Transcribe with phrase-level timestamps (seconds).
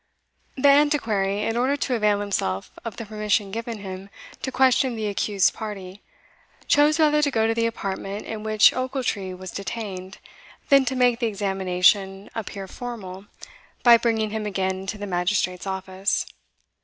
[0.57, 4.09] The Antiquary, in order to avail himself of the permission given him
[4.41, 6.01] to question the accused party,
[6.67, 10.17] chose rather to go to the apartment in which Ochiltree was detained,
[10.69, 13.27] than to make the examination appear formal
[13.83, 16.25] by bringing him again into the magistrate's office.